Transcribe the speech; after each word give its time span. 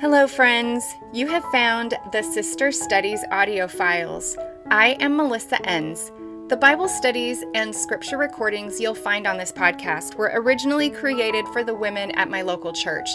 Hello, 0.00 0.28
friends. 0.28 0.94
You 1.12 1.26
have 1.26 1.42
found 1.46 1.98
the 2.12 2.22
Sister 2.22 2.70
Studies 2.70 3.24
audio 3.32 3.66
files. 3.66 4.36
I 4.70 4.96
am 5.00 5.16
Melissa 5.16 5.60
Enns. 5.68 6.12
The 6.46 6.56
Bible 6.56 6.86
studies 6.86 7.42
and 7.56 7.74
scripture 7.74 8.16
recordings 8.16 8.78
you'll 8.78 8.94
find 8.94 9.26
on 9.26 9.38
this 9.38 9.50
podcast 9.50 10.14
were 10.14 10.30
originally 10.32 10.88
created 10.88 11.48
for 11.48 11.64
the 11.64 11.74
women 11.74 12.12
at 12.12 12.30
my 12.30 12.42
local 12.42 12.72
church, 12.72 13.08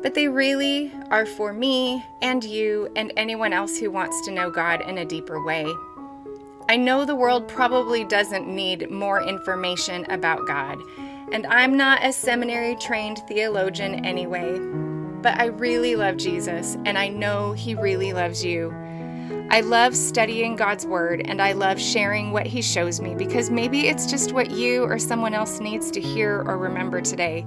but 0.00 0.14
they 0.14 0.28
really 0.28 0.92
are 1.10 1.26
for 1.26 1.52
me 1.52 2.06
and 2.22 2.44
you 2.44 2.88
and 2.94 3.12
anyone 3.16 3.52
else 3.52 3.76
who 3.76 3.90
wants 3.90 4.24
to 4.24 4.30
know 4.30 4.48
God 4.48 4.80
in 4.82 4.98
a 4.98 5.04
deeper 5.04 5.44
way. 5.44 5.66
I 6.68 6.76
know 6.76 7.04
the 7.04 7.16
world 7.16 7.48
probably 7.48 8.04
doesn't 8.04 8.46
need 8.46 8.92
more 8.92 9.26
information 9.26 10.08
about 10.08 10.46
God, 10.46 10.78
and 11.32 11.48
I'm 11.48 11.76
not 11.76 12.04
a 12.04 12.12
seminary 12.12 12.76
trained 12.76 13.22
theologian 13.26 14.04
anyway 14.06 14.87
but 15.22 15.38
I 15.38 15.46
really 15.46 15.96
love 15.96 16.16
Jesus, 16.16 16.76
and 16.84 16.98
I 16.98 17.08
know 17.08 17.52
He 17.52 17.74
really 17.74 18.12
loves 18.12 18.44
you. 18.44 18.72
I 19.50 19.60
love 19.60 19.96
studying 19.96 20.56
God's 20.56 20.86
Word, 20.86 21.22
and 21.24 21.40
I 21.40 21.52
love 21.52 21.80
sharing 21.80 22.32
what 22.32 22.46
He 22.46 22.62
shows 22.62 23.00
me 23.00 23.14
because 23.14 23.50
maybe 23.50 23.88
it's 23.88 24.10
just 24.10 24.32
what 24.32 24.50
you 24.50 24.84
or 24.84 24.98
someone 24.98 25.34
else 25.34 25.60
needs 25.60 25.90
to 25.92 26.00
hear 26.00 26.42
or 26.46 26.58
remember 26.58 27.00
today, 27.00 27.46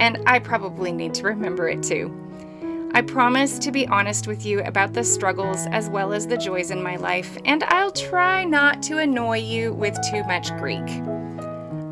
and 0.00 0.22
I 0.26 0.38
probably 0.38 0.92
need 0.92 1.14
to 1.14 1.24
remember 1.24 1.68
it 1.68 1.82
too. 1.82 2.14
I 2.92 3.02
promise 3.02 3.58
to 3.60 3.70
be 3.70 3.86
honest 3.86 4.26
with 4.26 4.44
you 4.44 4.62
about 4.62 4.92
the 4.92 5.04
struggles 5.04 5.66
as 5.70 5.88
well 5.88 6.12
as 6.12 6.26
the 6.26 6.36
joys 6.36 6.72
in 6.72 6.82
my 6.82 6.96
life, 6.96 7.38
and 7.44 7.62
I'll 7.64 7.92
try 7.92 8.44
not 8.44 8.82
to 8.84 8.98
annoy 8.98 9.38
you 9.38 9.72
with 9.72 9.96
too 10.10 10.24
much 10.24 10.50
Greek. 10.56 10.88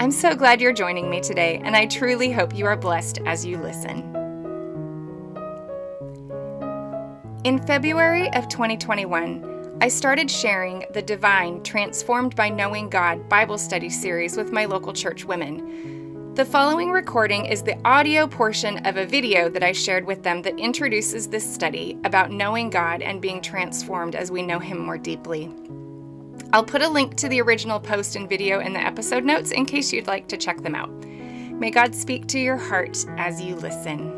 I'm 0.00 0.10
so 0.10 0.34
glad 0.34 0.60
you're 0.60 0.72
joining 0.72 1.08
me 1.10 1.20
today, 1.20 1.60
and 1.64 1.76
I 1.76 1.86
truly 1.86 2.32
hope 2.32 2.56
you 2.56 2.66
are 2.66 2.76
blessed 2.76 3.20
as 3.26 3.44
you 3.44 3.58
listen. 3.58 4.17
In 7.44 7.64
February 7.64 8.28
of 8.32 8.48
2021, 8.48 9.78
I 9.80 9.86
started 9.86 10.28
sharing 10.28 10.84
the 10.92 11.00
Divine 11.00 11.62
Transformed 11.62 12.34
by 12.34 12.48
Knowing 12.48 12.90
God 12.90 13.28
Bible 13.28 13.58
Study 13.58 13.90
series 13.90 14.36
with 14.36 14.50
my 14.50 14.64
local 14.64 14.92
church 14.92 15.24
women. 15.24 16.34
The 16.34 16.44
following 16.44 16.90
recording 16.90 17.46
is 17.46 17.62
the 17.62 17.78
audio 17.84 18.26
portion 18.26 18.84
of 18.84 18.96
a 18.96 19.06
video 19.06 19.48
that 19.50 19.62
I 19.62 19.70
shared 19.70 20.04
with 20.04 20.24
them 20.24 20.42
that 20.42 20.58
introduces 20.58 21.28
this 21.28 21.48
study 21.48 21.96
about 22.02 22.32
knowing 22.32 22.70
God 22.70 23.02
and 23.02 23.22
being 23.22 23.40
transformed 23.40 24.16
as 24.16 24.32
we 24.32 24.42
know 24.42 24.58
Him 24.58 24.78
more 24.78 24.98
deeply. 24.98 25.48
I'll 26.52 26.64
put 26.64 26.82
a 26.82 26.88
link 26.88 27.14
to 27.18 27.28
the 27.28 27.40
original 27.40 27.78
post 27.78 28.16
and 28.16 28.28
video 28.28 28.58
in 28.58 28.72
the 28.72 28.84
episode 28.84 29.24
notes 29.24 29.52
in 29.52 29.64
case 29.64 29.92
you'd 29.92 30.08
like 30.08 30.26
to 30.28 30.36
check 30.36 30.60
them 30.62 30.74
out. 30.74 30.90
May 30.90 31.70
God 31.70 31.94
speak 31.94 32.26
to 32.28 32.40
your 32.40 32.56
heart 32.56 32.98
as 33.16 33.40
you 33.40 33.54
listen. 33.54 34.17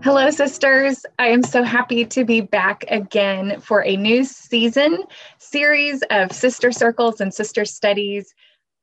Hello, 0.00 0.30
sisters. 0.30 1.04
I 1.18 1.26
am 1.26 1.42
so 1.42 1.64
happy 1.64 2.04
to 2.04 2.24
be 2.24 2.40
back 2.40 2.84
again 2.86 3.60
for 3.60 3.84
a 3.84 3.96
new 3.96 4.22
season 4.22 5.02
series 5.38 6.04
of 6.10 6.30
sister 6.30 6.70
circles 6.70 7.20
and 7.20 7.34
sister 7.34 7.64
studies. 7.64 8.32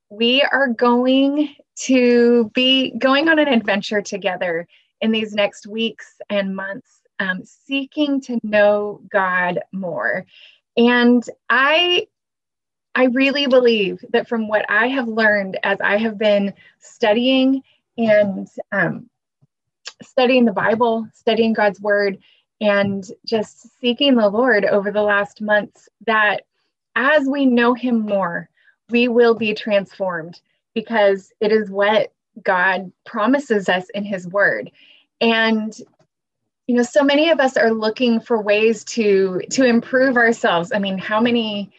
We 0.09 0.41
are 0.41 0.67
going 0.67 1.55
to 1.83 2.51
be 2.53 2.91
going 2.97 3.29
on 3.29 3.39
an 3.39 3.47
adventure 3.47 4.01
together 4.01 4.67
in 4.99 5.11
these 5.11 5.33
next 5.33 5.65
weeks 5.65 6.15
and 6.29 6.53
months, 6.53 6.99
um, 7.19 7.43
seeking 7.45 8.19
to 8.21 8.37
know 8.43 8.99
God 9.09 9.61
more. 9.71 10.25
And 10.75 11.23
I 11.49 12.07
I 12.93 13.05
really 13.05 13.47
believe 13.47 14.03
that 14.09 14.27
from 14.27 14.49
what 14.49 14.65
I 14.69 14.87
have 14.87 15.07
learned 15.07 15.59
as 15.63 15.79
I 15.79 15.97
have 15.97 16.17
been 16.17 16.53
studying 16.79 17.63
and 17.97 18.49
um, 18.73 19.09
studying 20.01 20.45
the 20.45 20.51
Bible, 20.51 21.07
studying 21.13 21.53
God's 21.53 21.79
word, 21.79 22.17
and 22.61 23.05
just 23.25 23.79
seeking 23.79 24.15
the 24.15 24.29
Lord 24.29 24.65
over 24.65 24.91
the 24.91 25.01
last 25.01 25.41
months 25.41 25.89
that 26.05 26.43
as 26.95 27.27
we 27.27 27.45
know 27.45 27.73
Him 27.73 27.99
more, 27.99 28.49
we 28.89 29.07
will 29.07 29.35
be 29.35 29.53
transformed 29.53 30.39
because 30.73 31.31
it 31.41 31.51
is 31.51 31.69
what 31.69 32.13
God 32.43 32.91
promises 33.05 33.67
us 33.67 33.89
in 33.93 34.03
His 34.03 34.27
word. 34.27 34.71
And 35.21 35.75
you 36.67 36.75
know 36.75 36.83
so 36.83 37.03
many 37.03 37.29
of 37.29 37.39
us 37.39 37.57
are 37.57 37.71
looking 37.71 38.19
for 38.19 38.41
ways 38.41 38.83
to 38.83 39.41
to 39.51 39.63
improve 39.65 40.17
ourselves 40.17 40.71
i 40.73 40.79
mean 40.79 40.97
how 40.97 41.21
many 41.21 41.71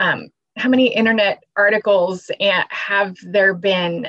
um, 0.00 0.28
how 0.56 0.68
many 0.68 0.92
internet 0.92 1.44
articles 1.56 2.30
have 2.68 3.16
there 3.22 3.54
been 3.54 4.08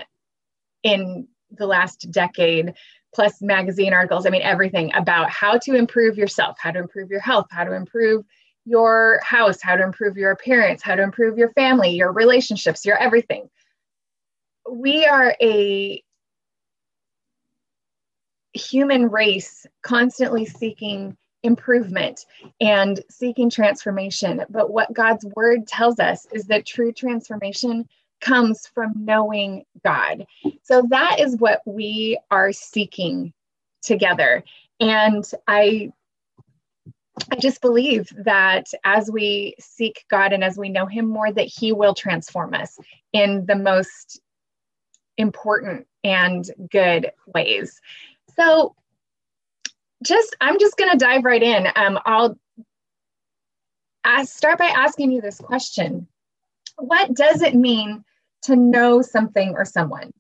in 0.84 1.28
the 1.51 1.68
last 1.68 2.09
decade 2.12 2.74
plus 3.16 3.42
magazine 3.42 3.94
articles, 3.94 4.26
I 4.26 4.30
mean, 4.30 4.42
everything 4.42 4.94
about 4.94 5.30
how 5.30 5.58
to 5.59 5.74
improve 5.74 6.18
yourself, 6.18 6.58
how 6.59 6.72
to 6.72 6.80
improve 6.80 7.09
your 7.09 7.22
health, 7.22 7.48
how 7.50 7.64
to 7.64 7.74
improve 7.74 8.26
your 8.66 9.22
house, 9.24 9.62
how 9.62 9.78
to 9.78 9.84
improve 9.84 10.18
your 10.18 10.31
appearance, 10.31 10.84
how 10.84 10.96
to 10.96 11.02
improve 11.02 11.38
your 11.38 11.54
family, 11.54 11.92
your 11.92 12.12
relationships, 12.12 12.86
your 12.86 12.98
everything. 12.98 13.50
We 14.70 15.06
are 15.06 15.34
a 15.42 16.04
human 18.54 19.09
race 19.09 19.66
constantly 19.81 20.46
seeking 20.46 21.16
improvement 21.44 22.25
and 22.59 23.00
seeking 23.09 23.50
transformation. 23.50 24.44
But 24.50 24.72
what 24.72 24.92
God's 24.92 25.25
word 25.36 25.68
tells 25.68 26.00
us 26.00 26.28
is 26.34 26.46
that 26.48 26.66
true 26.66 26.92
transformation 26.92 27.88
comes 28.22 28.68
from 28.68 28.94
knowing 28.96 29.66
God. 29.84 30.26
So 30.64 30.84
that 30.90 31.20
is 31.20 31.38
what 31.38 31.62
we 31.66 32.20
are 32.31 32.52
seeking 32.52 33.34
together. 33.81 34.44
And 34.80 35.24
I 35.48 35.92
I 37.31 37.38
just 37.38 37.62
believe 37.62 38.09
that 38.25 38.66
as 38.84 39.09
we 39.09 39.56
seek 39.58 40.04
God 40.09 40.34
and 40.34 40.44
as 40.44 40.58
we 40.58 40.68
know 40.68 40.86
him 40.86 41.08
more 41.08 41.31
that 41.31 41.48
he 41.48 41.72
will 41.72 41.94
transform 41.94 42.54
us 42.54 42.78
in 43.14 43.46
the 43.46 43.56
most 43.56 44.20
important 45.18 45.88
and 46.04 46.50
good 46.72 47.12
ways. 47.34 47.80
So 48.36 48.75
just 50.04 50.36
I'm 50.42 50.59
just 50.59 50.78
going 50.78 50.92
to 50.92 50.98
dive 50.98 51.24
right 51.24 51.42
in. 51.42 51.68
Um, 51.75 52.00
I'll 52.06 52.38
ask, 54.04 54.36
start 54.36 54.59
by 54.59 54.66
asking 54.66 55.12
you 55.12 55.22
this 55.22 55.40
question 55.40 56.08
what 56.78 57.13
does 57.13 57.41
it 57.41 57.56
mean 57.56 58.03
to 58.44 58.56
know 58.56 59.02
something 59.02 59.53
or 59.56 59.66
someone? 59.66 60.12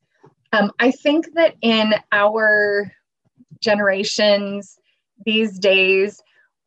Um, 0.51 0.71
I 0.79 0.91
think 0.91 1.33
that 1.33 1.55
in 1.61 1.93
our 2.11 2.91
generations 3.59 4.77
these 5.25 5.59
days, 5.59 6.21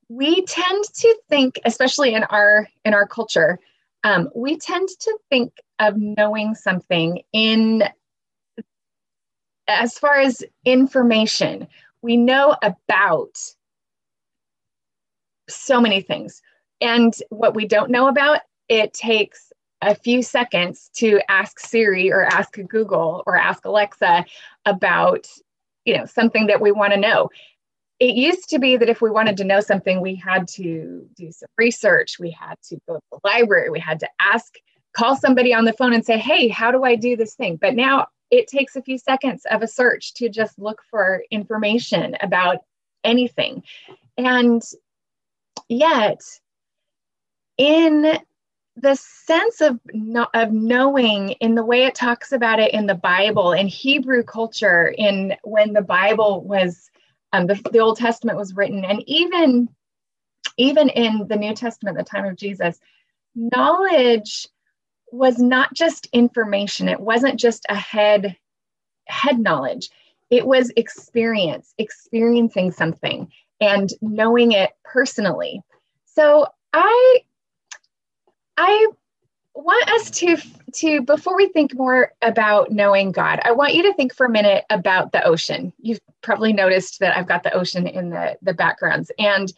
we 0.09 0.44
tend 0.47 0.84
to 0.84 1.16
think, 1.28 1.60
especially 1.65 2.15
in 2.15 2.25
our 2.25 2.69
in 2.84 2.94
our 2.94 3.06
culture, 3.06 3.59
um, 4.04 4.28
we 4.34 4.59
tend 4.59 4.88
to 5.00 5.19
think 5.31 5.53
of 5.78 5.94
knowing 5.97 6.55
something 6.55 7.22
in 7.32 7.84
as 9.69 9.99
far 9.99 10.19
as 10.19 10.43
information. 10.65 11.69
We 12.00 12.16
know 12.16 12.56
about 12.62 13.37
so 15.49 15.81
many 15.81 16.00
things, 16.00 16.41
and 16.81 17.15
what 17.31 17.55
we 17.55 17.66
don't 17.66 17.91
know 17.91 18.09
about, 18.09 18.41
it 18.69 18.93
takes 18.94 19.47
a 19.83 19.94
few 19.94 20.22
seconds 20.22 20.91
to 20.94 21.21
ask 21.28 21.61
Siri 21.61 22.11
or 22.11 22.25
ask 22.25 22.59
Google 22.69 23.22
or 23.27 23.37
ask 23.37 23.65
Alexa 23.65 24.25
about 24.65 25.27
you 25.84 25.97
know 25.97 26.05
something 26.05 26.47
that 26.49 26.61
we 26.61 26.72
want 26.72 26.93
to 26.93 27.00
know. 27.00 27.31
It 28.00 28.15
used 28.15 28.49
to 28.50 28.59
be 28.59 28.77
that 28.77 28.88
if 28.88 29.00
we 29.00 29.11
wanted 29.11 29.37
to 29.38 29.44
know 29.44 29.61
something, 29.61 30.00
we 30.00 30.15
had 30.15 30.47
to 30.49 31.09
do 31.17 31.33
some 31.33 31.49
research, 31.56 32.19
we 32.21 32.31
had 32.31 32.55
to 32.69 32.78
go 32.87 32.97
to 32.97 33.03
the 33.11 33.19
library, 33.25 33.71
we 33.71 33.81
had 33.81 33.99
to 34.00 34.09
ask, 34.21 34.55
call 34.97 35.17
somebody 35.17 35.53
on 35.53 35.65
the 35.65 35.72
phone 35.72 35.93
and 35.93 36.05
say, 36.05 36.17
hey, 36.17 36.47
how 36.47 36.71
do 36.71 36.84
I 36.84 36.94
do 36.94 37.17
this 37.17 37.34
thing? 37.34 37.56
But 37.56 37.75
now 37.75 38.06
it 38.31 38.47
takes 38.47 38.77
a 38.77 38.83
few 38.83 38.99
seconds 38.99 39.44
of 39.50 39.62
a 39.62 39.67
search 39.67 40.14
to 40.14 40.29
just 40.29 40.58
look 40.61 40.81
for 40.88 41.25
information 41.32 42.17
about 42.20 42.58
anything. 43.02 43.64
And 44.17 44.62
yet, 45.69 46.20
in 47.56 48.19
the 48.80 48.94
sense 48.96 49.60
of 49.60 49.78
of 50.34 50.52
knowing 50.52 51.30
in 51.32 51.54
the 51.54 51.64
way 51.64 51.84
it 51.84 51.94
talks 51.94 52.32
about 52.32 52.60
it 52.60 52.72
in 52.72 52.86
the 52.86 52.94
Bible 52.94 53.52
in 53.52 53.66
Hebrew 53.66 54.22
culture 54.22 54.94
in 54.96 55.34
when 55.42 55.72
the 55.72 55.82
Bible 55.82 56.42
was 56.42 56.90
um, 57.32 57.46
the, 57.46 57.60
the 57.72 57.80
Old 57.80 57.98
Testament 57.98 58.38
was 58.38 58.54
written 58.54 58.84
and 58.84 59.02
even 59.06 59.69
even 60.56 60.88
in 60.90 61.26
the 61.28 61.36
New 61.36 61.54
Testament 61.54 61.96
the 61.96 62.04
time 62.04 62.25
of 62.25 62.36
Jesus 62.36 62.78
knowledge 63.34 64.48
was 65.10 65.38
not 65.38 65.72
just 65.75 66.08
information. 66.12 66.88
It 66.88 67.00
wasn't 67.00 67.40
just 67.40 67.64
a 67.69 67.75
head 67.75 68.36
head 69.06 69.38
knowledge. 69.38 69.90
It 70.30 70.46
was 70.46 70.72
experience 70.76 71.75
experiencing 71.78 72.72
something 72.72 73.30
and 73.60 73.90
knowing 74.00 74.52
it 74.52 74.70
personally. 74.84 75.62
So 76.04 76.46
I 76.72 77.22
I 78.58 78.88
want 79.55 79.90
us 79.93 80.10
to 80.10 80.37
to 80.75 81.02
before 81.02 81.37
we 81.37 81.49
think 81.49 81.75
more 81.75 82.12
about 82.20 82.72
knowing 82.72 83.12
God, 83.12 83.40
I 83.44 83.52
want 83.52 83.75
you 83.75 83.84
to 83.84 83.94
think 83.94 84.12
for 84.12 84.26
a 84.26 84.31
minute 84.31 84.64
about 84.69 85.12
the 85.12 85.25
ocean. 85.25 85.72
You've 85.78 86.00
probably 86.22 86.52
noticed 86.52 86.99
that 86.99 87.16
I've 87.16 87.28
got 87.28 87.44
the 87.44 87.55
ocean 87.55 87.87
in 87.87 88.10
the 88.10 88.37
the 88.43 88.55
backgrounds 88.55 89.12
and 89.16 89.52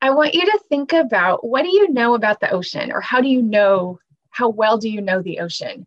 I 0.00 0.10
want 0.10 0.34
you 0.34 0.44
to 0.44 0.60
think 0.68 0.92
about 0.92 1.44
what 1.44 1.62
do 1.62 1.68
you 1.68 1.92
know 1.92 2.14
about 2.14 2.38
the 2.38 2.50
ocean 2.50 2.92
or 2.92 3.00
how 3.00 3.20
do 3.20 3.28
you 3.28 3.42
know 3.42 3.98
how 4.30 4.48
well 4.48 4.78
do 4.78 4.88
you 4.88 5.00
know 5.00 5.20
the 5.20 5.40
ocean? 5.40 5.84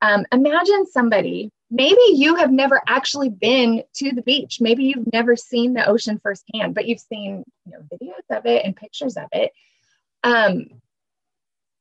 Um, 0.00 0.24
imagine 0.32 0.86
somebody, 0.86 1.50
maybe 1.68 2.00
you 2.14 2.36
have 2.36 2.52
never 2.52 2.80
actually 2.86 3.28
been 3.28 3.82
to 3.94 4.12
the 4.12 4.22
beach. 4.22 4.60
Maybe 4.60 4.84
you've 4.84 5.12
never 5.12 5.36
seen 5.36 5.74
the 5.74 5.86
ocean 5.86 6.20
firsthand, 6.22 6.74
but 6.76 6.86
you've 6.86 7.00
seen 7.00 7.44
you 7.66 7.72
know, 7.72 7.80
videos 7.92 8.36
of 8.36 8.46
it 8.46 8.64
and 8.64 8.74
pictures 8.76 9.16
of 9.16 9.28
it. 9.32 9.52
Um, 10.24 10.81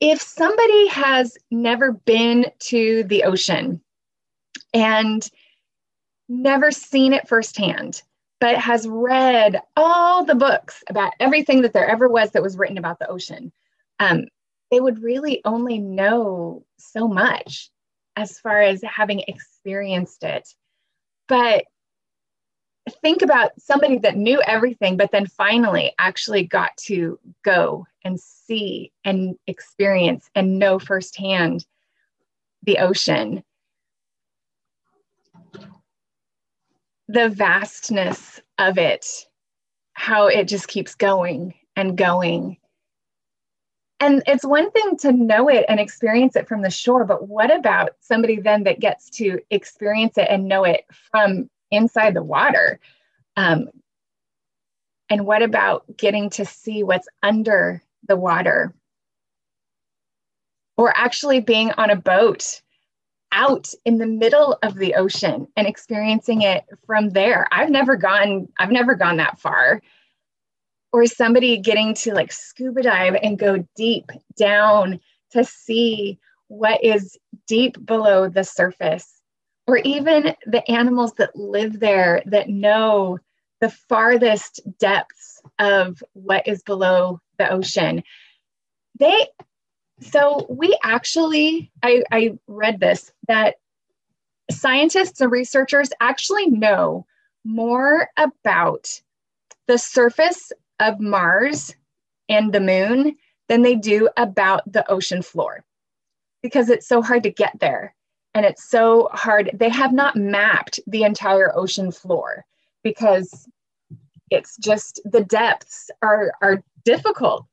if 0.02 0.20
somebody 0.20 0.88
has 0.88 1.38
never 1.52 1.92
been 1.94 2.48
to 2.60 3.04
the 3.04 3.24
ocean 3.24 3.80
and 4.74 5.30
never 6.28 6.72
seen 6.72 7.14
it 7.14 7.28
firsthand, 7.28 8.02
but 8.40 8.58
has 8.58 8.88
read 8.88 9.62
all 9.78 10.26
the 10.26 10.34
books 10.34 10.84
about 10.90 11.14
everything 11.20 11.62
that 11.62 11.74
there 11.74 11.88
ever 11.88 12.10
was 12.10 12.32
that 12.32 12.42
was 12.42 12.58
written 12.58 12.80
about 12.80 12.98
the 12.98 13.10
ocean, 13.10 13.52
um, 14.00 14.26
they 14.72 14.80
would 14.80 15.04
really 15.04 15.42
only 15.46 15.78
know 15.78 16.66
so 16.80 17.08
much 17.08 17.70
as 18.16 18.40
far 18.40 18.60
as 18.60 18.82
having 18.82 19.20
experienced 19.28 20.24
it. 20.24 20.50
But 21.28 21.66
think 22.90 23.22
about 23.22 23.52
somebody 23.60 23.98
that 24.00 24.18
knew 24.18 24.42
everything, 24.46 24.98
but 24.98 25.12
then 25.12 25.28
finally 25.28 25.94
actually 26.00 26.44
got 26.44 26.76
to 26.78 27.20
go 27.44 27.86
and 28.04 28.20
see 28.20 28.92
and 29.06 29.36
experience 29.48 30.30
and 30.36 30.58
know 30.58 30.80
firsthand 30.80 31.66
the 32.64 32.80
ocean. 32.80 33.44
The 37.08 37.30
vastness 37.30 38.42
of 38.58 38.78
it, 38.78 39.06
how 39.94 40.28
it 40.28 40.48
just 40.48 40.68
keeps 40.68 40.96
going 40.96 41.54
and 41.76 41.98
going. 41.98 42.58
And 44.00 44.24
it's 44.26 44.46
one 44.46 44.72
thing 44.72 44.98
to 44.98 45.12
know 45.12 45.48
it 45.48 45.66
and 45.70 45.80
experience 45.80 46.36
it 46.36 46.48
from 46.48 46.64
the 46.64 46.72
shore, 46.72 47.06
but 47.06 47.28
what 47.28 47.56
about 47.56 47.92
somebody 48.00 48.40
then 48.40 48.64
that 48.64 48.80
gets 48.80 49.12
to 49.12 49.40
experience 49.52 50.18
it 50.18 50.28
and 50.30 50.48
know 50.48 50.64
it 50.64 50.86
from 51.12 51.50
inside 51.72 52.14
the 52.14 52.24
water? 52.24 52.80
Um, 53.36 53.70
and 55.10 55.26
what 55.26 55.42
about 55.42 55.84
getting 55.98 56.30
to 56.32 56.46
see 56.46 56.84
what's 56.84 57.08
under 57.24 57.82
the 58.08 58.16
water? 58.16 58.74
Or 60.78 60.96
actually 60.96 61.42
being 61.42 61.72
on 61.72 61.90
a 61.90 61.96
boat 61.96 62.62
out 63.32 63.70
in 63.86 63.98
the 63.98 64.08
middle 64.08 64.58
of 64.62 64.76
the 64.76 64.96
ocean 64.96 65.48
and 65.56 65.68
experiencing 65.68 66.42
it 66.42 66.66
from 66.86 67.10
there. 67.10 67.48
I've 67.52 67.70
never 67.70 67.96
gone, 67.96 68.48
I've 68.60 68.72
never 68.72 68.96
gone 68.96 69.18
that 69.18 69.40
far. 69.40 69.82
Or 70.94 71.06
somebody 71.06 71.58
getting 71.58 71.94
to 71.96 72.14
like 72.14 72.32
scuba 72.32 72.82
dive 72.82 73.16
and 73.22 73.40
go 73.40 73.66
deep 73.76 74.12
down 74.38 75.00
to 75.32 75.46
see 75.46 76.20
what 76.48 76.84
is 76.84 77.18
deep 77.48 77.86
below 77.86 78.28
the 78.28 78.44
surface 78.44 79.21
or 79.68 79.78
even 79.78 80.36
the 80.46 80.70
animals 80.70 81.14
that 81.14 81.36
live 81.36 81.80
there 81.80 82.22
that 82.26 82.50
know 82.50 83.20
the 83.60 83.70
farthest 83.70 84.60
depths 84.80 85.42
of 85.60 86.04
what 86.14 86.48
is 86.48 86.64
below 86.64 87.20
the 87.38 87.50
ocean. 87.50 88.04
They, 89.00 89.28
so 90.02 90.48
we 90.50 90.78
actually, 90.84 91.72
I, 91.84 92.04
I 92.12 92.38
read 92.48 92.80
this 92.80 93.12
that 93.28 93.56
scientists 94.50 95.22
and 95.22 95.32
researchers 95.32 95.90
actually 96.02 96.48
know 96.48 97.06
more 97.46 98.10
about 98.18 99.02
the 99.68 99.78
surface 99.78 100.52
of 100.80 101.00
Mars 101.00 101.76
and 102.28 102.52
the 102.52 102.60
moon 102.60 103.16
than 103.48 103.62
they 103.62 103.76
do 103.76 104.10
about 104.18 104.72
the 104.72 104.90
ocean 104.90 105.22
floor 105.22 105.64
because 106.42 106.70
it's 106.70 106.88
so 106.88 107.02
hard 107.02 107.24
to 107.24 107.32
get 107.32 107.60
there 107.60 107.94
and 108.34 108.46
it's 108.46 108.64
so 108.64 109.10
hard. 109.12 109.52
They 109.54 109.70
have 109.70 109.94
not 109.94 110.16
mapped 110.16 110.80
the 110.88 111.04
entire 111.04 111.56
ocean 111.56 111.92
floor 111.92 112.46
because 112.84 113.48
it's 114.30 114.58
just 114.58 115.02
the 115.04 115.24
depths 115.24 115.90
are, 116.02 116.32
are 116.42 116.64
difficult 116.86 117.46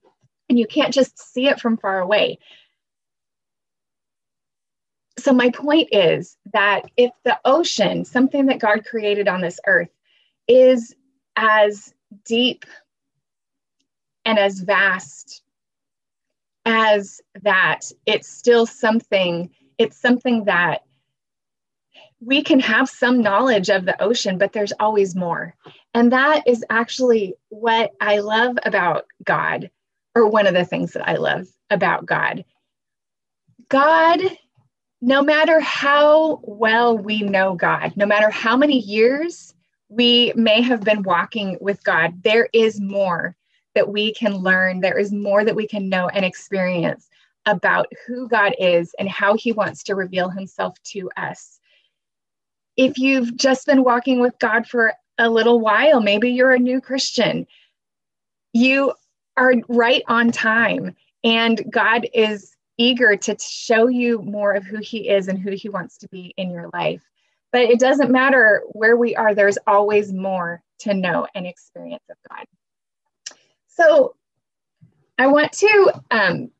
and 0.48 0.58
you 0.58 0.66
can't 0.66 0.94
just 0.94 1.19
see 1.19 1.48
it 1.48 1.60
from 1.60 1.76
far 1.76 2.00
away. 2.00 2.38
So, 5.19 5.32
my 5.32 5.50
point 5.50 5.88
is 5.90 6.36
that 6.52 6.82
if 6.96 7.10
the 7.25 7.38
ocean, 7.44 8.04
something 8.04 8.46
that 8.46 8.60
God 8.60 8.84
created 8.84 9.26
on 9.26 9.40
this 9.40 9.58
earth, 9.66 9.90
is 10.46 10.94
as 11.34 11.92
deep 12.25 12.64
and 14.25 14.38
as 14.38 14.60
vast 14.60 15.42
as 16.64 17.20
that, 17.42 17.90
it's 18.06 18.28
still 18.28 18.64
something 18.64 19.50
it's 19.78 19.96
something 19.96 20.44
that 20.44 20.82
we 22.20 22.42
can 22.42 22.58
have 22.60 22.88
some 22.88 23.20
knowledge 23.20 23.70
of 23.70 23.84
the 23.84 24.00
ocean, 24.02 24.38
but 24.38 24.52
there's 24.52 24.72
always 24.80 25.14
more. 25.14 25.54
And 25.94 26.12
that 26.12 26.42
is 26.46 26.64
actually 26.69 27.34
what 27.48 27.92
I 28.00 28.19
love 28.19 28.58
about 28.64 29.06
God, 29.25 29.70
or 30.14 30.28
one 30.28 30.46
of 30.46 30.54
the 30.54 30.64
things 30.64 30.92
that 30.92 31.08
I 31.08 31.14
love 31.14 31.46
about 31.70 32.06
God. 32.06 32.44
God, 33.69 34.20
no 35.00 35.22
matter 35.22 35.60
how 35.60 36.40
well 36.42 36.98
we 36.98 37.22
know 37.22 37.54
God, 37.54 37.92
no 37.96 38.06
matter 38.06 38.30
how 38.30 38.56
many 38.56 38.80
years 38.80 39.54
we 39.88 40.32
may 40.34 40.60
have 40.60 40.82
been 40.82 41.02
walking 41.02 41.56
with 41.60 41.82
God, 41.84 42.22
there 42.25 42.48
is 42.52 42.80
more 42.80 43.36
that 43.75 43.88
we 43.88 44.12
can 44.12 44.34
learn. 44.34 44.80
There 44.80 44.98
is 44.98 45.12
more 45.12 45.44
that 45.44 45.54
we 45.54 45.69
can 45.69 45.88
know 45.88 46.08
and 46.08 46.25
experience 46.25 47.08
about 47.48 47.90
who 48.06 48.28
God 48.28 48.54
is 48.58 48.94
and 48.98 49.08
how 49.08 49.34
he 49.34 49.52
wants 49.52 49.82
to 49.84 49.94
reveal 49.94 50.28
himself 50.28 50.76
to 50.84 51.10
us. 51.16 51.58
If 52.76 52.98
you've 52.98 53.36
just 53.36 53.66
been 53.66 53.82
walking 53.82 54.20
with 54.20 54.38
God 54.38 54.66
for 54.66 54.92
a 55.16 55.30
little 55.30 55.58
while, 55.58 56.00
maybe 56.00 56.30
you're 56.30 56.52
a 56.52 56.58
new 56.58 56.80
Christian, 56.80 57.46
you 58.52 58.92
are 59.36 59.54
right 59.68 60.02
on 60.06 60.30
time, 60.30 60.94
and 61.24 61.64
God 61.70 62.06
is 62.12 62.54
eager 62.76 63.16
to 63.16 63.36
show 63.40 63.88
you 63.88 64.20
more 64.22 64.52
of 64.52 64.64
who 64.64 64.78
he 64.78 65.08
is 65.08 65.26
and 65.26 65.38
who 65.38 65.52
he 65.52 65.68
wants 65.68 65.96
to 65.98 66.08
be 66.08 66.34
in 66.36 66.50
your 66.50 66.68
life. 66.72 67.02
But 67.50 67.62
it 67.62 67.80
doesn't 67.80 68.12
matter 68.12 68.62
where 68.72 68.96
we 68.96 69.16
are, 69.16 69.34
there's 69.34 69.58
always 69.66 70.12
more 70.12 70.62
to 70.80 70.94
know 70.94 71.26
and 71.34 71.46
experience 71.46 72.04
of 72.11 72.16
God. 72.28 72.44
So 73.68 74.14
I 75.18 75.26
want 75.26 75.52
to 75.52 75.92
um, 76.11 76.50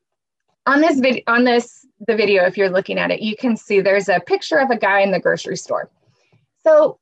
on 0.69 0.81
this 0.81 0.99
video 0.99 1.23
on 1.27 1.43
this 1.43 1.85
the 2.07 2.15
video 2.15 2.45
if 2.45 2.57
you're 2.57 2.69
looking 2.69 2.97
at 2.97 3.11
it 3.11 3.21
you 3.21 3.35
can 3.35 3.57
see 3.57 3.81
there's 3.81 4.07
a 4.07 4.19
picture 4.19 4.57
of 4.57 4.69
a 4.69 4.77
guy 4.77 5.01
in 5.01 5.11
the 5.11 5.19
grocery 5.19 5.57
store. 5.57 5.89
So 6.63 6.99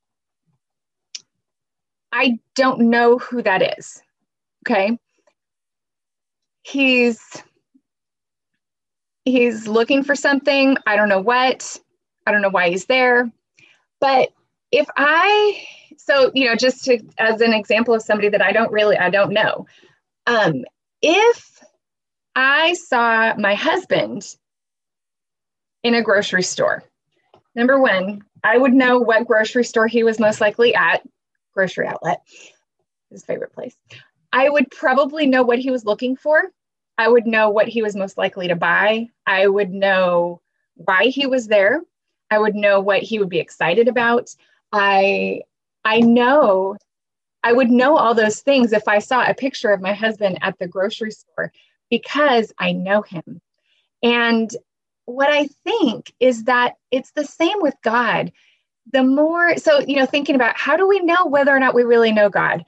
i 2.12 2.39
don't 2.55 2.79
know 2.79 3.17
who 3.17 3.41
that 3.41 3.77
is 3.77 4.01
okay? 4.67 4.97
He's 6.63 7.21
he's 9.24 9.67
looking 9.67 10.03
for 10.03 10.15
something. 10.15 10.77
I 10.86 10.95
don't 10.95 11.09
know 11.09 11.21
what. 11.21 11.79
I 12.25 12.31
don't 12.31 12.41
know 12.41 12.50
why 12.50 12.69
he's 12.69 12.86
there. 12.86 13.31
But 14.00 14.29
if 14.71 14.88
i 14.97 15.65
so 15.97 16.31
you 16.33 16.45
know 16.45 16.55
just 16.55 16.83
to 16.86 17.00
as 17.17 17.39
an 17.39 17.53
example 17.53 17.93
of 17.93 18.01
somebody 18.01 18.27
that 18.27 18.41
i 18.41 18.51
don't 18.51 18.71
really 18.71 18.97
i 18.97 19.09
don't 19.09 19.31
know. 19.31 19.65
Um 20.25 20.65
if 21.01 21.62
I 22.39 22.74
saw 22.74 23.34
my 23.36 23.56
husband 23.56 24.24
in 25.82 25.96
a 25.96 26.03
grocery 26.03 26.44
store. 26.44 26.84
Number 27.56 27.79
one, 27.79 28.22
I 28.44 28.60
would 28.60 28.75
know 28.75 29.00
what 29.00 29.25
grocery 29.25 29.63
store 29.63 29.88
he 29.88 30.03
was 30.03 30.20
most 30.20 30.39
likely 30.39 30.75
at, 30.75 31.01
grocery 31.56 31.88
outlet, 31.88 32.22
his 33.10 33.25
favorite 33.25 33.53
place. 33.53 33.75
I 34.32 34.50
would 34.50 34.70
probably 34.70 35.25
know 35.25 35.41
what 35.41 35.58
he 35.58 35.72
was 35.72 35.84
looking 35.84 36.15
for. 36.15 36.44
I 37.00 37.08
would 37.08 37.25
know 37.25 37.50
what 37.50 37.67
he 37.67 37.82
was 37.82 37.96
most 37.96 38.20
likely 38.20 38.48
to 38.50 38.56
buy. 38.56 39.08
I 39.25 39.48
would 39.48 39.72
know 39.72 40.39
why 40.75 41.06
he 41.06 41.25
was 41.25 41.48
there. 41.48 41.82
I 42.29 42.38
would 42.38 42.53
know 42.53 42.79
what 42.82 43.01
he 43.01 43.17
would 43.17 43.29
be 43.29 43.39
excited 43.39 43.88
about. 43.88 44.29
I 44.72 45.41
I 45.84 46.01
know 46.01 46.77
I 47.44 47.53
would 47.53 47.72
know 47.72 47.98
all 47.98 48.13
those 48.13 48.41
things 48.41 48.74
if 48.74 48.88
I 48.88 49.00
saw 49.00 49.25
a 49.25 49.34
picture 49.34 49.72
of 49.72 49.82
my 49.82 49.94
husband 49.94 50.38
at 50.41 50.60
the 50.60 50.67
grocery 50.67 51.12
store 51.12 51.51
because 51.89 52.53
I 52.60 52.72
know 52.72 53.01
him. 53.01 53.41
And 54.03 54.50
what 55.06 55.32
I 55.32 55.48
think 55.63 56.13
is 56.20 56.46
that 56.46 56.75
it's 56.91 57.12
the 57.12 57.25
same 57.25 57.62
with 57.62 57.75
God. 57.84 58.32
The 58.94 59.03
more, 59.03 59.58
so, 59.58 59.79
you 59.79 59.98
know, 59.98 60.06
thinking 60.06 60.36
about 60.36 60.58
how 60.58 60.77
do 60.77 60.88
we 60.88 61.00
know 61.00 61.25
whether 61.25 61.56
or 61.56 61.60
not 61.60 61.75
we 61.75 61.84
really 61.84 62.12
know 62.12 62.29
God? 62.29 62.63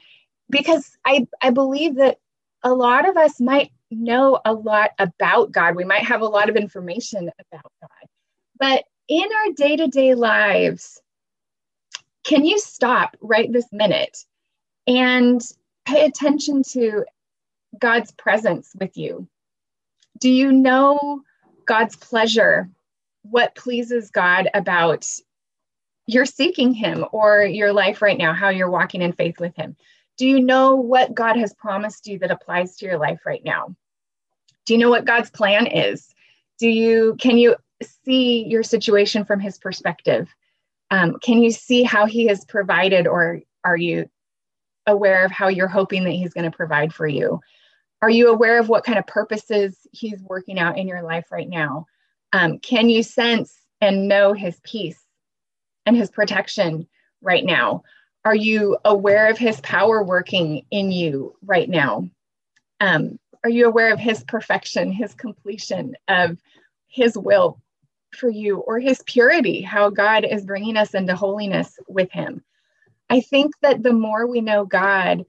Because 0.50 0.98
I, 1.06 1.28
I 1.42 1.50
believe 1.52 1.96
that 1.96 2.18
a 2.64 2.74
lot 2.74 3.08
of 3.08 3.16
us 3.18 3.40
might 3.40 3.72
know 3.92 4.40
a 4.46 4.54
lot 4.54 4.92
about 5.00 5.52
God. 5.52 5.76
We 5.76 5.86
might 5.86 6.04
have 6.04 6.22
a 6.22 6.26
lot 6.26 6.50
of 6.50 6.56
information 6.56 7.30
about 7.40 7.72
God. 7.82 8.10
But 8.58 8.84
in 9.08 9.24
our 9.24 9.54
day 9.54 9.76
to 9.78 9.88
day 9.88 10.14
lives, 10.14 11.02
can 12.24 12.46
you 12.46 12.60
stop 12.60 13.16
right 13.22 13.52
this 13.52 13.68
minute 13.72 14.18
and 14.88 15.42
pay 15.86 16.06
attention 16.06 16.64
to 16.72 17.06
God's 17.78 18.12
presence 18.12 18.72
with 18.80 18.98
you? 18.98 19.28
Do 20.20 20.30
you 20.30 20.52
know 20.52 21.22
God's 21.66 21.96
pleasure? 21.96 22.70
What 23.24 23.56
pleases 23.56 24.12
God 24.12 24.50
about 24.54 25.08
you're 26.08 26.26
seeking 26.26 26.74
Him 26.74 27.06
or 27.12 27.44
your 27.44 27.72
life 27.72 28.02
right 28.02 28.18
now, 28.18 28.34
how 28.34 28.50
you're 28.50 28.70
walking 28.70 29.02
in 29.02 29.14
faith 29.14 29.40
with 29.40 29.56
Him? 29.56 29.76
Do 30.18 30.28
you 30.28 30.42
know 30.42 30.76
what 30.76 31.14
God 31.14 31.38
has 31.38 31.54
promised 31.54 32.08
you 32.08 32.20
that 32.20 32.32
applies 32.32 32.76
to 32.78 32.86
your 32.86 32.98
life 32.98 33.26
right 33.26 33.44
now? 33.44 33.76
Do 34.66 34.74
you 34.74 34.80
know 34.80 34.90
what 34.90 35.06
God's 35.06 35.30
plan 35.30 35.68
is? 35.68 36.14
Do 36.58 36.68
you 36.68 37.16
can 37.20 37.38
you 37.38 37.56
see 38.06 38.44
your 38.46 38.64
situation 38.64 39.24
from 39.26 39.40
his 39.40 39.58
perspective? 39.58 40.28
Um, 40.92 41.18
can 41.22 41.42
you 41.42 41.52
see 41.52 41.84
how 41.84 42.06
he 42.06 42.28
has 42.28 42.44
provided 42.46 43.08
or 43.08 43.42
are 43.64 43.78
you 43.78 44.10
aware 44.86 45.24
of 45.24 45.32
how 45.32 45.48
you're 45.48 45.68
hoping 45.68 46.04
that 46.04 46.12
he's 46.12 46.34
going 46.34 46.50
to 46.50 46.56
provide 46.56 46.94
for 46.94 47.08
you? 47.08 47.40
Are 48.02 48.10
you 48.10 48.30
aware 48.30 48.60
of 48.60 48.70
what 48.70 48.86
kind 48.86 48.98
of 48.98 49.08
purposes 49.08 49.76
he's 49.92 50.22
working 50.22 50.58
out 50.58 50.78
in 50.78 50.88
your 50.88 51.02
life 51.02 51.32
right 51.32 51.50
now? 51.50 51.86
Um, 52.32 52.60
can 52.60 52.90
you 52.90 53.04
sense 53.04 53.58
and 53.82 54.08
know 54.08 54.34
his 54.34 54.60
peace 54.64 55.00
and 55.86 55.98
his 55.98 56.10
protection 56.10 56.88
right 57.22 57.44
now? 57.44 57.84
Are 58.24 58.36
you 58.36 58.78
aware 58.86 59.30
of 59.30 59.38
his 59.38 59.60
power 59.62 60.04
working 60.04 60.66
in 60.72 60.92
you 60.92 61.36
right 61.42 61.70
now? 61.70 62.08
Um, 62.80 63.20
are 63.44 63.50
you 63.50 63.68
aware 63.68 63.94
of 63.94 64.00
his 64.00 64.24
perfection, 64.24 64.92
his 64.92 65.14
completion 65.14 65.96
of 66.08 66.38
his 66.88 67.18
will 67.18 67.62
for 68.12 68.30
you, 68.30 68.60
or 68.60 68.80
his 68.80 69.02
purity, 69.06 69.62
how 69.62 69.90
God 69.90 70.26
is 70.26 70.46
bringing 70.46 70.78
us 70.78 70.94
into 70.94 71.16
holiness 71.16 71.78
with 71.88 72.12
him? 72.12 72.44
I 73.10 73.22
think 73.22 73.54
that 73.62 73.84
the 73.84 73.94
more 73.94 74.28
we 74.28 74.42
know 74.42 74.66
God, 74.66 75.26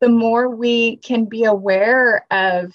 the 0.00 0.08
more 0.08 0.48
we 0.48 0.96
can 0.98 1.24
be 1.24 1.44
aware 1.44 2.26
of 2.30 2.72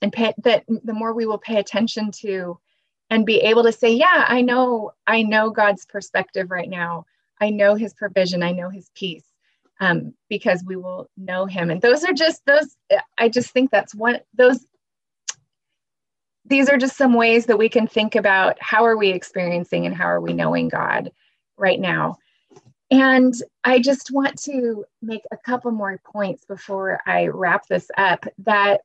and 0.00 0.12
pay, 0.12 0.32
that 0.44 0.64
the 0.84 0.92
more 0.92 1.12
we 1.12 1.26
will 1.26 1.38
pay 1.38 1.58
attention 1.58 2.10
to 2.12 2.58
and 3.10 3.26
be 3.26 3.40
able 3.40 3.62
to 3.62 3.72
say 3.72 3.92
yeah 3.92 4.24
i 4.28 4.40
know 4.40 4.92
i 5.06 5.22
know 5.22 5.50
god's 5.50 5.84
perspective 5.86 6.50
right 6.50 6.68
now 6.68 7.04
I 7.40 7.50
know 7.50 7.74
his 7.74 7.94
provision, 7.94 8.42
I 8.42 8.52
know 8.52 8.68
his 8.68 8.90
peace. 8.94 9.24
Um, 9.80 10.12
because 10.28 10.64
we 10.66 10.74
will 10.74 11.08
know 11.16 11.46
him. 11.46 11.70
And 11.70 11.80
those 11.80 12.02
are 12.02 12.12
just 12.12 12.44
those, 12.46 12.74
I 13.16 13.28
just 13.28 13.52
think 13.52 13.70
that's 13.70 13.94
one, 13.94 14.18
those, 14.34 14.66
these 16.44 16.68
are 16.68 16.76
just 16.76 16.96
some 16.96 17.14
ways 17.14 17.46
that 17.46 17.58
we 17.58 17.68
can 17.68 17.86
think 17.86 18.16
about 18.16 18.56
how 18.58 18.84
are 18.84 18.96
we 18.96 19.10
experiencing 19.10 19.86
and 19.86 19.94
how 19.94 20.06
are 20.06 20.20
we 20.20 20.32
knowing 20.32 20.66
God 20.66 21.12
right 21.56 21.78
now. 21.78 22.16
And 22.90 23.34
I 23.64 23.80
just 23.80 24.10
want 24.10 24.40
to 24.44 24.84
make 25.02 25.22
a 25.30 25.36
couple 25.36 25.70
more 25.70 26.00
points 26.04 26.44
before 26.46 27.00
I 27.06 27.26
wrap 27.26 27.66
this 27.66 27.90
up 27.98 28.24
that 28.38 28.80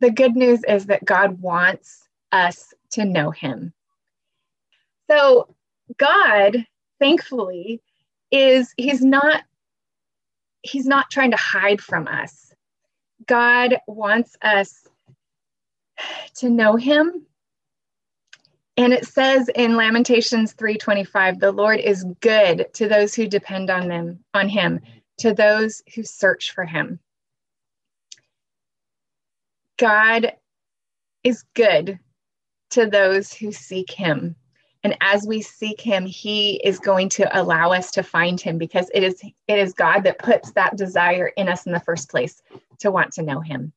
the 0.00 0.10
good 0.10 0.34
news 0.34 0.62
is 0.64 0.86
that 0.86 1.04
God 1.04 1.40
wants 1.40 2.08
us 2.32 2.74
to 2.90 3.04
know 3.04 3.30
him. 3.30 3.72
So 5.08 5.54
God, 5.98 6.66
thankfully, 6.98 7.80
is 8.32 8.74
he's 8.76 9.02
not 9.04 9.42
he's 10.62 10.86
not 10.86 11.10
trying 11.10 11.30
to 11.30 11.36
hide 11.36 11.80
from 11.80 12.08
us. 12.08 12.52
God 13.26 13.78
wants 13.86 14.36
us 14.42 14.86
to 16.36 16.50
know 16.50 16.76
him. 16.76 17.26
And 18.76 18.92
it 18.92 19.06
says 19.06 19.48
in 19.54 19.76
Lamentations 19.76 20.52
3:25, 20.54 21.40
the 21.40 21.52
Lord 21.52 21.80
is 21.80 22.04
good 22.20 22.66
to 22.74 22.88
those 22.88 23.14
who 23.14 23.26
depend 23.26 23.70
on 23.70 23.88
them, 23.88 24.22
on 24.34 24.48
him, 24.48 24.80
to 25.18 25.32
those 25.32 25.82
who 25.94 26.02
search 26.02 26.52
for 26.52 26.64
him. 26.64 27.00
God 29.78 30.32
is 31.24 31.44
good 31.54 31.98
to 32.70 32.86
those 32.86 33.32
who 33.32 33.52
seek 33.52 33.90
him. 33.90 34.36
And 34.84 34.96
as 35.00 35.26
we 35.26 35.42
seek 35.42 35.80
him, 35.80 36.06
he 36.06 36.60
is 36.62 36.78
going 36.78 37.08
to 37.10 37.40
allow 37.40 37.72
us 37.72 37.90
to 37.92 38.02
find 38.02 38.40
him 38.40 38.58
because 38.58 38.90
it 38.94 39.02
is 39.02 39.20
it 39.22 39.58
is 39.58 39.72
God 39.72 40.04
that 40.04 40.18
puts 40.18 40.52
that 40.52 40.76
desire 40.76 41.28
in 41.36 41.48
us 41.48 41.66
in 41.66 41.72
the 41.72 41.80
first 41.80 42.10
place 42.10 42.42
to 42.80 42.90
want 42.90 43.12
to 43.14 43.22
know 43.22 43.40
him. 43.40 43.72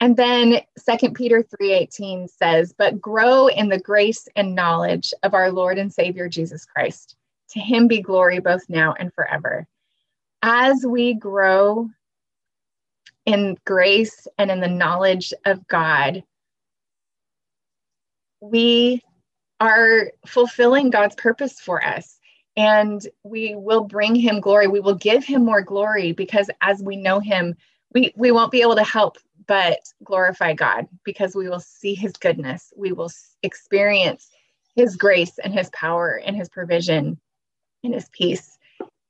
And 0.00 0.16
then 0.16 0.60
Second 0.76 1.14
Peter 1.14 1.42
3:18 1.42 2.28
says, 2.28 2.74
"But 2.76 3.00
grow 3.00 3.46
in 3.46 3.68
the 3.68 3.78
grace 3.78 4.28
and 4.36 4.54
knowledge 4.54 5.14
of 5.22 5.34
our 5.34 5.50
Lord 5.50 5.78
and 5.78 5.92
Savior 5.92 6.28
Jesus 6.28 6.64
Christ. 6.64 7.16
To 7.50 7.60
him 7.60 7.86
be 7.86 8.02
glory 8.02 8.40
both 8.40 8.68
now 8.68 8.94
and 8.98 9.12
forever." 9.14 9.66
As 10.42 10.84
we 10.84 11.14
grow 11.14 11.88
in 13.24 13.56
grace 13.64 14.28
and 14.38 14.50
in 14.50 14.60
the 14.60 14.68
knowledge 14.68 15.32
of 15.46 15.66
God, 15.68 16.22
we 18.40 19.02
are 19.60 20.10
fulfilling 20.26 20.90
God's 20.90 21.14
purpose 21.14 21.60
for 21.60 21.84
us. 21.84 22.18
And 22.56 23.06
we 23.22 23.54
will 23.56 23.84
bring 23.84 24.14
him 24.14 24.40
glory. 24.40 24.68
We 24.68 24.80
will 24.80 24.94
give 24.94 25.24
him 25.24 25.44
more 25.44 25.62
glory 25.62 26.12
because 26.12 26.50
as 26.60 26.82
we 26.82 26.96
know 26.96 27.18
him, 27.18 27.56
we, 27.92 28.12
we 28.16 28.30
won't 28.30 28.52
be 28.52 28.62
able 28.62 28.76
to 28.76 28.84
help 28.84 29.18
but 29.46 29.78
glorify 30.02 30.52
God 30.52 30.86
because 31.04 31.34
we 31.34 31.48
will 31.48 31.60
see 31.60 31.94
his 31.94 32.12
goodness. 32.12 32.72
We 32.76 32.92
will 32.92 33.10
experience 33.42 34.30
his 34.76 34.96
grace 34.96 35.38
and 35.38 35.52
his 35.52 35.70
power 35.70 36.20
and 36.24 36.36
his 36.36 36.48
provision 36.48 37.18
and 37.82 37.94
his 37.94 38.08
peace. 38.10 38.58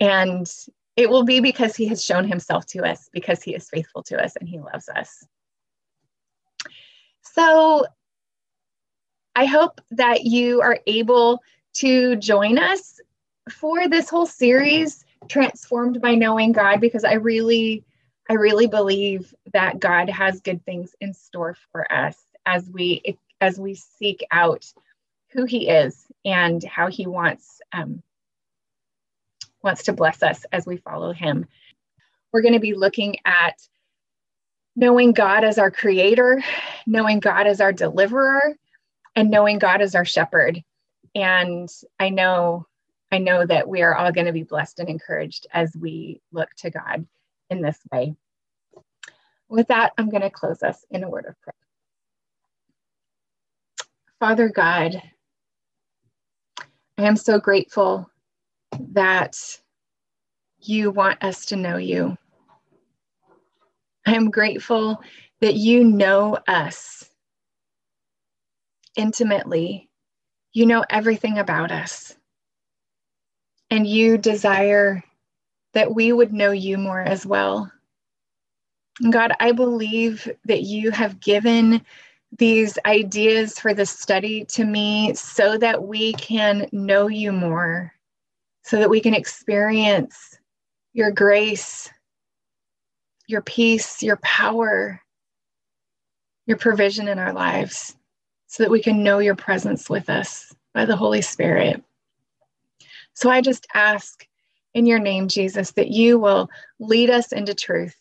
And 0.00 0.50
it 0.96 1.08
will 1.08 1.24
be 1.24 1.40
because 1.40 1.74
he 1.74 1.86
has 1.88 2.04
shown 2.04 2.26
himself 2.26 2.66
to 2.66 2.84
us, 2.84 3.08
because 3.12 3.42
he 3.42 3.54
is 3.54 3.68
faithful 3.68 4.02
to 4.04 4.22
us 4.22 4.36
and 4.36 4.48
he 4.48 4.60
loves 4.60 4.88
us. 4.88 5.24
So 7.22 7.86
I 9.34 9.46
hope 9.46 9.80
that 9.90 10.24
you 10.24 10.60
are 10.60 10.78
able 10.86 11.40
to 11.74 12.16
join 12.16 12.58
us 12.58 13.00
for 13.50 13.88
this 13.88 14.08
whole 14.08 14.26
series, 14.26 15.04
Transformed 15.28 16.00
by 16.00 16.14
Knowing 16.14 16.52
God, 16.52 16.80
because 16.80 17.02
I 17.02 17.14
really, 17.14 17.82
I 18.28 18.34
really 18.34 18.66
believe 18.66 19.34
that 19.52 19.80
God 19.80 20.08
has 20.08 20.40
good 20.40 20.64
things 20.64 20.94
in 21.00 21.12
store 21.12 21.56
for 21.72 21.90
us 21.92 22.16
as 22.46 22.68
we 22.68 23.18
as 23.40 23.58
we 23.58 23.74
seek 23.74 24.24
out 24.30 24.72
who 25.32 25.44
He 25.44 25.68
is 25.68 26.06
and 26.24 26.62
how 26.64 26.88
He 26.88 27.06
wants 27.06 27.60
um, 27.72 28.02
wants 29.62 29.84
to 29.84 29.92
bless 29.92 30.22
us 30.22 30.44
as 30.52 30.66
we 30.66 30.78
follow 30.78 31.12
Him. 31.12 31.46
We're 32.32 32.42
going 32.42 32.54
to 32.54 32.60
be 32.60 32.74
looking 32.74 33.16
at 33.26 33.60
knowing 34.74 35.12
God 35.12 35.44
as 35.44 35.58
our 35.58 35.70
creator, 35.70 36.42
knowing 36.86 37.20
God 37.20 37.46
as 37.46 37.60
our 37.60 37.72
deliverer, 37.72 38.56
and 39.14 39.30
knowing 39.30 39.58
God 39.58 39.82
as 39.82 39.94
our 39.94 40.04
shepherd. 40.04 40.62
And 41.14 41.68
I 42.00 42.08
know, 42.08 42.66
I 43.12 43.18
know 43.18 43.46
that 43.46 43.68
we 43.68 43.82
are 43.82 43.94
all 43.94 44.10
going 44.10 44.26
to 44.26 44.32
be 44.32 44.42
blessed 44.42 44.80
and 44.80 44.88
encouraged 44.88 45.46
as 45.52 45.76
we 45.76 46.20
look 46.32 46.48
to 46.56 46.70
God 46.70 47.06
in 47.50 47.60
this 47.60 47.78
way. 47.92 48.14
With 49.48 49.68
that, 49.68 49.92
I'm 49.98 50.10
going 50.10 50.22
to 50.22 50.30
close 50.30 50.62
us 50.62 50.84
in 50.90 51.04
a 51.04 51.08
word 51.08 51.26
of 51.26 51.40
prayer. 51.40 51.54
Father 54.20 54.48
God, 54.48 55.00
I 56.96 57.04
am 57.04 57.16
so 57.16 57.38
grateful 57.38 58.08
that 58.92 59.36
you 60.60 60.90
want 60.90 61.22
us 61.22 61.46
to 61.46 61.56
know 61.56 61.76
you. 61.76 62.16
I 64.06 64.14
am 64.14 64.30
grateful 64.30 65.02
that 65.40 65.54
you 65.54 65.84
know 65.84 66.38
us 66.46 67.08
intimately. 68.96 69.90
You 70.52 70.66
know 70.66 70.84
everything 70.88 71.38
about 71.38 71.72
us. 71.72 72.16
And 73.70 73.86
you 73.86 74.18
desire 74.18 75.02
that 75.74 75.94
we 75.94 76.12
would 76.12 76.32
know 76.32 76.52
you 76.52 76.78
more 76.78 77.00
as 77.00 77.26
well. 77.26 77.70
God, 79.10 79.32
I 79.40 79.52
believe 79.52 80.30
that 80.44 80.62
you 80.62 80.90
have 80.92 81.20
given 81.20 81.84
these 82.38 82.78
ideas 82.86 83.58
for 83.58 83.74
the 83.74 83.86
study 83.86 84.44
to 84.46 84.64
me 84.64 85.14
so 85.14 85.58
that 85.58 85.84
we 85.84 86.12
can 86.14 86.68
know 86.72 87.08
you 87.08 87.32
more, 87.32 87.92
so 88.62 88.78
that 88.78 88.90
we 88.90 89.00
can 89.00 89.14
experience 89.14 90.38
your 90.92 91.10
grace, 91.10 91.90
your 93.26 93.42
peace, 93.42 94.02
your 94.02 94.16
power, 94.18 95.00
your 96.46 96.56
provision 96.56 97.08
in 97.08 97.18
our 97.18 97.32
lives 97.32 97.96
so 98.46 98.62
that 98.62 98.70
we 98.70 98.80
can 98.80 99.02
know 99.02 99.18
your 99.18 99.34
presence 99.34 99.90
with 99.90 100.08
us 100.08 100.54
by 100.74 100.84
the 100.84 100.94
Holy 100.96 101.22
Spirit. 101.22 101.82
So 103.14 103.28
I 103.30 103.40
just 103.40 103.66
ask 103.74 104.26
in 104.74 104.86
your 104.86 104.98
name, 104.98 105.28
Jesus, 105.28 105.72
that 105.72 105.88
you 105.88 106.18
will 106.18 106.50
lead 106.80 107.10
us 107.10 107.32
into 107.32 107.54
truth, 107.54 107.96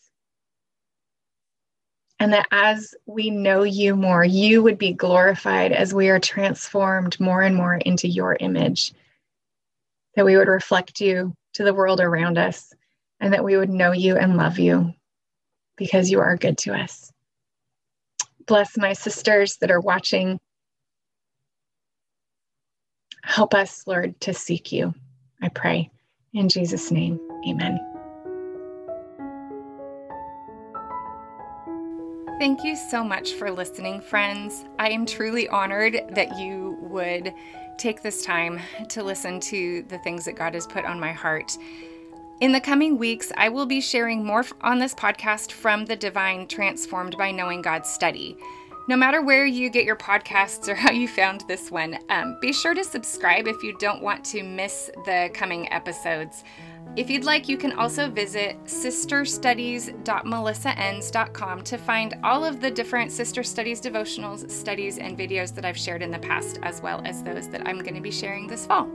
And 2.18 2.32
that 2.32 2.46
as 2.50 2.94
we 3.06 3.30
know 3.30 3.64
you 3.64 3.96
more, 3.96 4.24
you 4.24 4.62
would 4.62 4.78
be 4.78 4.92
glorified 4.92 5.72
as 5.72 5.92
we 5.92 6.08
are 6.08 6.20
transformed 6.20 7.18
more 7.20 7.42
and 7.42 7.56
more 7.56 7.74
into 7.74 8.08
your 8.08 8.36
image. 8.38 8.92
That 10.16 10.24
we 10.24 10.36
would 10.36 10.48
reflect 10.48 11.00
you 11.00 11.34
to 11.54 11.64
the 11.64 11.74
world 11.74 12.00
around 12.00 12.38
us, 12.38 12.72
and 13.20 13.32
that 13.32 13.44
we 13.44 13.56
would 13.56 13.70
know 13.70 13.92
you 13.92 14.16
and 14.16 14.36
love 14.36 14.58
you 14.58 14.94
because 15.76 16.10
you 16.10 16.20
are 16.20 16.36
good 16.36 16.58
to 16.58 16.74
us. 16.74 17.12
Bless 18.46 18.76
my 18.76 18.92
sisters 18.92 19.56
that 19.58 19.70
are 19.70 19.80
watching. 19.80 20.40
Help 23.22 23.54
us, 23.54 23.84
Lord, 23.86 24.20
to 24.22 24.34
seek 24.34 24.72
you. 24.72 24.94
I 25.42 25.48
pray. 25.48 25.90
In 26.34 26.48
Jesus' 26.48 26.90
name, 26.90 27.20
amen. 27.48 27.78
Thank 32.40 32.64
you 32.64 32.74
so 32.74 33.04
much 33.04 33.34
for 33.34 33.52
listening, 33.52 34.00
friends. 34.00 34.64
I 34.80 34.90
am 34.90 35.06
truly 35.06 35.48
honored 35.48 36.00
that 36.10 36.36
you 36.36 36.76
would 36.80 37.32
take 37.78 38.02
this 38.02 38.24
time 38.24 38.60
to 38.88 39.04
listen 39.04 39.38
to 39.40 39.84
the 39.88 39.98
things 39.98 40.24
that 40.24 40.34
God 40.34 40.54
has 40.54 40.66
put 40.66 40.84
on 40.84 40.98
my 40.98 41.12
heart. 41.12 41.56
In 42.40 42.50
the 42.50 42.60
coming 42.60 42.98
weeks, 42.98 43.30
I 43.36 43.48
will 43.48 43.66
be 43.66 43.80
sharing 43.80 44.24
more 44.24 44.44
on 44.60 44.80
this 44.80 44.94
podcast 44.94 45.52
from 45.52 45.84
the 45.84 45.94
Divine 45.94 46.48
Transformed 46.48 47.16
by 47.16 47.30
Knowing 47.30 47.62
God 47.62 47.86
study. 47.86 48.36
No 48.86 48.96
matter 48.96 49.22
where 49.22 49.46
you 49.46 49.70
get 49.70 49.86
your 49.86 49.96
podcasts 49.96 50.68
or 50.68 50.74
how 50.74 50.90
you 50.90 51.08
found 51.08 51.42
this 51.48 51.70
one, 51.70 51.96
um, 52.10 52.36
be 52.42 52.52
sure 52.52 52.74
to 52.74 52.84
subscribe 52.84 53.48
if 53.48 53.62
you 53.62 53.74
don't 53.78 54.02
want 54.02 54.22
to 54.26 54.42
miss 54.42 54.90
the 55.06 55.30
coming 55.32 55.72
episodes. 55.72 56.44
If 56.94 57.08
you'd 57.08 57.24
like, 57.24 57.48
you 57.48 57.56
can 57.56 57.72
also 57.72 58.10
visit 58.10 58.62
sisterstudies.melissaenns.com 58.64 61.62
to 61.62 61.78
find 61.78 62.14
all 62.22 62.44
of 62.44 62.60
the 62.60 62.70
different 62.70 63.10
Sister 63.10 63.42
Studies 63.42 63.80
devotionals, 63.80 64.50
studies, 64.50 64.98
and 64.98 65.16
videos 65.16 65.54
that 65.54 65.64
I've 65.64 65.78
shared 65.78 66.02
in 66.02 66.10
the 66.10 66.18
past, 66.18 66.58
as 66.62 66.82
well 66.82 67.00
as 67.06 67.22
those 67.22 67.48
that 67.48 67.66
I'm 67.66 67.78
going 67.78 67.94
to 67.94 68.02
be 68.02 68.10
sharing 68.10 68.46
this 68.46 68.66
fall. 68.66 68.86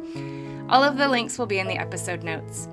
All 0.70 0.84
of 0.84 0.98
the 0.98 1.08
links 1.08 1.40
will 1.40 1.48
be 1.48 1.58
in 1.58 1.68
the 1.68 1.80
episode 1.80 2.24
notes. 2.24 2.68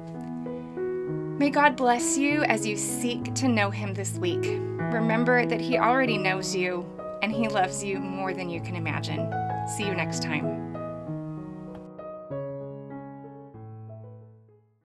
May 1.39 1.49
God 1.49 1.77
bless 1.77 2.19
you 2.19 2.43
as 2.43 2.67
you 2.67 2.77
seek 2.77 3.33
to 3.37 3.49
know 3.49 3.71
Him 3.71 3.95
this 3.95 4.19
week. 4.19 4.61
Remember 4.93 5.47
that 5.47 5.63
He 5.63 5.79
already 5.79 6.19
knows 6.19 6.55
you 6.55 6.87
and 7.27 7.35
He 7.35 7.49
loves 7.49 7.83
you 7.83 7.99
more 7.99 8.33
than 8.33 8.49
you 8.49 8.61
can 8.61 8.77
imagine. 8.77 9.33
See 9.77 9.85
you 9.85 9.95
next 9.97 10.23
time. 10.23 10.66